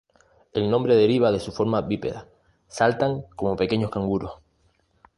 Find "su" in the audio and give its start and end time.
1.39-1.51